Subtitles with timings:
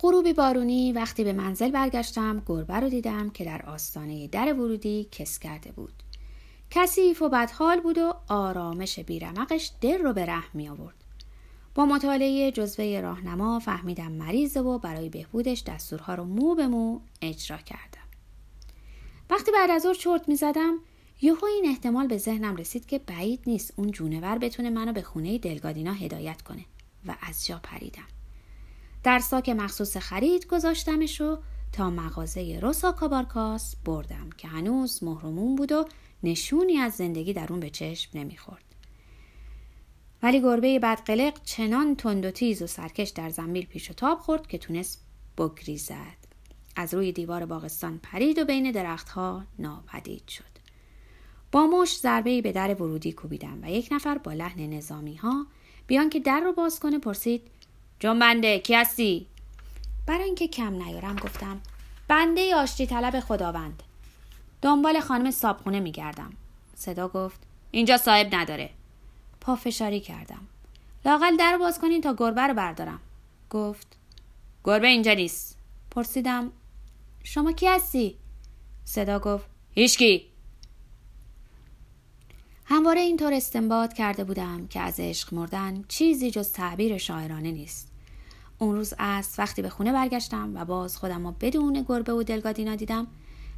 [0.00, 5.38] غروبی بارونی وقتی به منزل برگشتم گربه رو دیدم که در آستانه در ورودی کس
[5.38, 6.02] کرده بود.
[6.70, 10.94] کثیف و بدحال بود و آرامش بیرمقش دل رو به رحم می آورد.
[11.74, 17.56] با مطالعه جزوه راهنما فهمیدم مریضه و برای بهبودش دستورها رو مو به مو اجرا
[17.56, 18.08] کردم.
[19.30, 20.78] وقتی بعد از چرت می زدم
[21.22, 25.38] یهو این احتمال به ذهنم رسید که بعید نیست اون جونور بتونه منو به خونه
[25.38, 26.64] دلگادینا هدایت کنه
[27.06, 28.17] و از جا پریدم.
[29.08, 31.38] در ساک مخصوص خرید گذاشتمش و
[31.72, 35.84] تا مغازه روسا کابارکاس بردم که هنوز مهرمون بود و
[36.22, 38.64] نشونی از زندگی در اون به چشم نمی‌خورد.
[40.22, 44.46] ولی گربه بدقلق چنان تند و تیز و سرکش در زنبیل پیش و تاب خورد
[44.46, 45.06] که تونست
[45.38, 46.18] بگریزد.
[46.76, 50.44] از روی دیوار باغستان پرید و بین درختها ناپدید شد.
[51.52, 55.46] با مش ضربه به در ورودی کوبیدم و یک نفر با لحن نظامی ها
[55.86, 57.42] بیان که در رو باز کنه پرسید
[58.00, 59.26] جنبنده کی هستی؟
[60.06, 61.60] برای اینکه کم نیارم گفتم
[62.08, 63.82] بنده آشتی طلب خداوند.
[64.62, 66.32] دنبال خانم صابخونه میگردم.
[66.74, 67.40] صدا گفت
[67.70, 68.70] اینجا صاحب نداره.
[69.40, 70.46] پافشاری کردم.
[71.04, 73.00] لاقل در باز کنین تا گربه رو بردارم.
[73.50, 73.96] گفت
[74.64, 75.58] گربه اینجا نیست.
[75.90, 76.52] پرسیدم
[77.24, 78.16] شما کی هستی؟
[78.84, 80.26] صدا گفت هیچکی.
[82.70, 87.88] همواره اینطور استنباط کرده بودم که از عشق مردن چیزی جز تعبیر شاعرانه نیست.
[88.58, 92.74] اون روز از وقتی به خونه برگشتم و باز خودم رو بدون گربه و دلگادینا
[92.74, 93.06] دیدم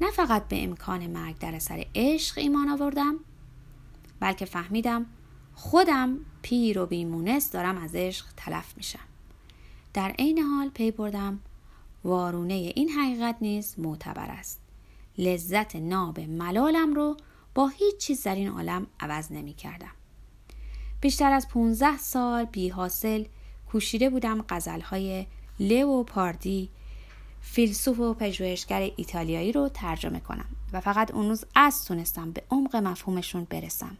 [0.00, 3.16] نه فقط به امکان مرگ در اثر عشق ایمان آوردم
[4.20, 5.06] بلکه فهمیدم
[5.54, 9.06] خودم پیر و بیمونست دارم از عشق تلف میشم.
[9.94, 11.40] در عین حال پی بردم
[12.04, 14.60] وارونه این حقیقت نیز معتبر است.
[15.18, 17.16] لذت ناب ملالم رو
[17.54, 19.90] با هیچ چیز در این عالم عوض نمی کردم.
[21.00, 23.24] بیشتر از 15 سال بی حاصل
[23.72, 25.26] کوشیده بودم غزلهای
[25.60, 26.70] لو پاردی
[27.40, 32.76] فیلسوف و پژوهشگر ایتالیایی رو ترجمه کنم و فقط اون روز از تونستم به عمق
[32.76, 33.96] مفهومشون برسم.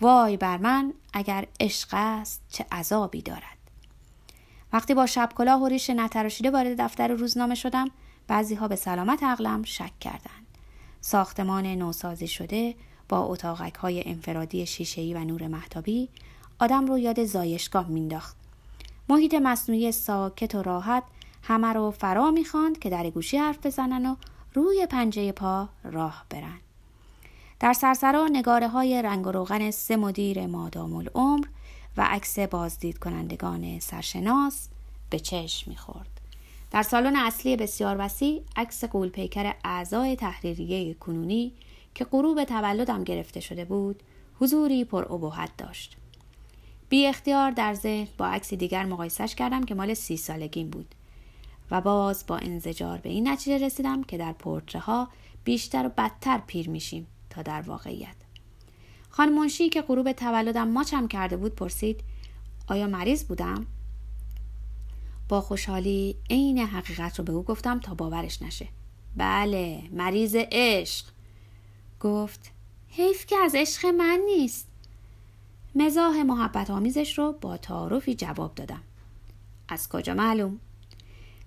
[0.00, 3.58] وای بر من اگر عشق است چه عذابی دارد.
[4.72, 7.90] وقتی با شب کلاه و ریش نتراشیده وارد دفتر روزنامه شدم
[8.26, 10.46] بعضی ها به سلامت عقلم شک کردند.
[11.00, 12.74] ساختمان نوسازی شده
[13.08, 16.08] با اتاقک های انفرادی شیشه‌ای و نور محتابی
[16.58, 18.36] آدم رو یاد زایشگاه مینداخت.
[19.08, 21.02] محیط مصنوعی ساکت و راحت
[21.42, 24.16] همه رو فرا می‌خواند که در گوشی حرف بزنن و
[24.54, 26.58] روی پنجه پا راه برن.
[27.60, 31.46] در سرسرا نگاره های رنگ و روغن سه مدیر مادام العمر
[31.96, 34.68] و عکس بازدید کنندگان سرشناس
[35.10, 36.19] به چشم می‌خورد.
[36.70, 41.52] در سالن اصلی بسیار وسیع عکس قولپیکر اعضای تحریریه کنونی
[41.94, 44.02] که غروب تولدم گرفته شده بود
[44.40, 45.96] حضوری پر ابهت داشت.
[46.88, 50.94] بی اختیار در ذهن با عکسی دیگر مقایسش کردم که مال سی سالگیم بود
[51.70, 55.08] و باز با انزجار به این نتیجه رسیدم که در پورتره ها
[55.44, 58.16] بیشتر و بدتر پیر میشیم تا در واقعیت.
[59.10, 62.00] خانم منشی که غروب تولدم ماچم کرده بود پرسید
[62.68, 63.66] آیا مریض بودم؟
[65.30, 68.68] با خوشحالی عین حقیقت رو به او گفتم تا باورش نشه.
[69.16, 71.06] بله مریض عشق.
[72.00, 72.52] گفت
[72.88, 74.68] حیف که از عشق من نیست.
[75.74, 78.82] مزاح محبت آمیزش رو با تعارفی جواب دادم.
[79.68, 80.60] از کجا معلوم؟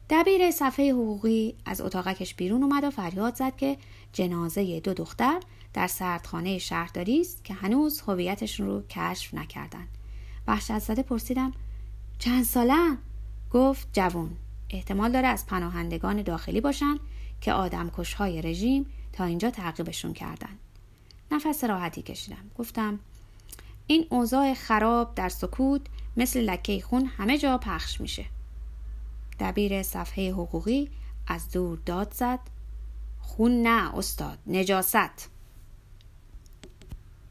[0.10, 3.78] دبیر صفحه حقوقی از اتاقکش بیرون اومد و فریاد زد که
[4.14, 5.40] جنازه دو دختر
[5.74, 9.88] در سردخانه شهرداری است که هنوز هویتشون رو کشف نکردن.
[10.48, 11.52] وحشت زده پرسیدم
[12.20, 12.98] چند سالن؟
[13.54, 14.32] گفت جوون
[14.70, 16.98] احتمال داره از پناهندگان داخلی باشن
[17.42, 20.58] که آدمکشهای رژیم تا اینجا تعقیبشون کردن.
[21.32, 22.52] نفس راحتی کشیدم.
[22.58, 23.00] گفتم
[23.88, 25.82] این اوضاع خراب در سکوت
[26.18, 28.26] مثل لکه خون همه جا پخش میشه.
[29.40, 30.90] دبیر صفحه حقوقی
[31.28, 32.40] از دور داد زد.
[33.22, 35.33] خون نه استاد نجاست.